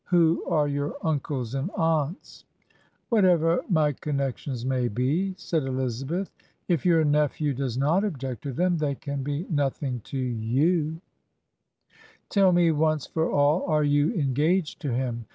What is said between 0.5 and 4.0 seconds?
your uncles and aunts?'... 'Whatever my